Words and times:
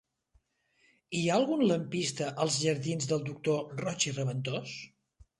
Hi 1.17 1.19
ha 1.25 1.33
algun 1.41 1.59
lampista 1.71 2.29
als 2.45 2.57
jardins 2.61 3.07
del 3.11 3.21
Doctor 3.27 3.83
Roig 3.83 4.07
i 4.13 4.15
Raventós? 4.15 4.73